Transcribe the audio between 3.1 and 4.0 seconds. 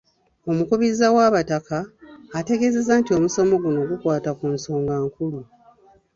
omusomo guno